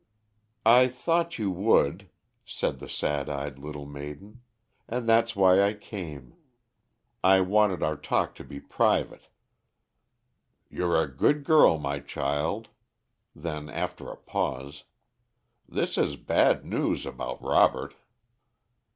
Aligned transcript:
"I 0.65 0.87
thought 0.87 1.37
you 1.37 1.51
would," 1.51 2.09
said 2.43 2.79
the 2.79 2.89
sad 2.89 3.29
eyed 3.29 3.59
little 3.59 3.85
maiden, 3.85 4.41
"and 4.87 5.07
that's 5.07 5.35
why 5.35 5.61
I 5.61 5.73
came. 5.75 6.33
I 7.23 7.39
wanted 7.41 7.83
our 7.83 7.95
talk 7.97 8.33
to 8.37 8.43
be 8.43 8.59
private." 8.59 9.27
"You're 10.71 10.99
a 10.99 11.07
good 11.15 11.43
girl, 11.43 11.77
my 11.77 11.99
child." 11.99 12.69
Then, 13.35 13.69
after 13.69 14.09
a 14.09 14.17
pause, 14.17 14.85
"This 15.69 15.99
is 15.99 16.15
bad 16.15 16.65
news 16.65 17.05
about 17.05 17.39
Robert." 17.39 17.93